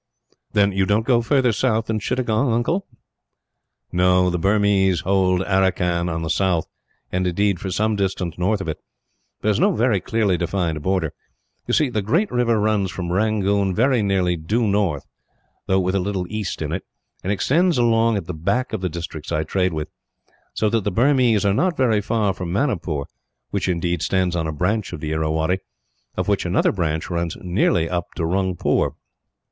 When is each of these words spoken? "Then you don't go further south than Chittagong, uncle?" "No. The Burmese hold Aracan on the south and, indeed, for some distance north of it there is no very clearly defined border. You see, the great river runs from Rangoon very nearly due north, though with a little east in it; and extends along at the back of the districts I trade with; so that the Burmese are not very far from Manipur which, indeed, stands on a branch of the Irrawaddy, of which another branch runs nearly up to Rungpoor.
"Then 0.53 0.71
you 0.71 0.87
don't 0.87 1.05
go 1.05 1.21
further 1.21 1.51
south 1.51 1.85
than 1.85 1.99
Chittagong, 1.99 2.51
uncle?" 2.51 2.87
"No. 3.91 4.31
The 4.31 4.39
Burmese 4.39 5.01
hold 5.01 5.43
Aracan 5.43 6.09
on 6.09 6.23
the 6.23 6.29
south 6.31 6.65
and, 7.11 7.27
indeed, 7.27 7.59
for 7.59 7.69
some 7.69 7.95
distance 7.95 8.35
north 8.35 8.61
of 8.61 8.67
it 8.67 8.79
there 9.41 9.51
is 9.51 9.59
no 9.59 9.73
very 9.75 9.99
clearly 10.01 10.39
defined 10.39 10.81
border. 10.81 11.13
You 11.67 11.75
see, 11.75 11.91
the 11.91 12.01
great 12.01 12.31
river 12.31 12.59
runs 12.59 12.89
from 12.89 13.11
Rangoon 13.11 13.75
very 13.75 14.01
nearly 14.01 14.35
due 14.35 14.65
north, 14.65 15.05
though 15.67 15.79
with 15.79 15.93
a 15.93 15.99
little 15.99 16.25
east 16.31 16.63
in 16.63 16.71
it; 16.71 16.83
and 17.23 17.31
extends 17.31 17.77
along 17.77 18.17
at 18.17 18.25
the 18.25 18.33
back 18.33 18.73
of 18.73 18.81
the 18.81 18.89
districts 18.89 19.31
I 19.31 19.43
trade 19.43 19.71
with; 19.71 19.89
so 20.55 20.67
that 20.71 20.83
the 20.83 20.89
Burmese 20.91 21.45
are 21.45 21.53
not 21.53 21.77
very 21.77 22.01
far 22.01 22.33
from 22.33 22.51
Manipur 22.51 23.03
which, 23.51 23.69
indeed, 23.69 24.01
stands 24.01 24.35
on 24.35 24.47
a 24.47 24.51
branch 24.51 24.93
of 24.93 24.99
the 24.99 25.11
Irrawaddy, 25.11 25.59
of 26.17 26.27
which 26.27 26.43
another 26.43 26.71
branch 26.71 27.11
runs 27.11 27.37
nearly 27.39 27.87
up 27.87 28.07
to 28.15 28.23
Rungpoor. 28.25 28.95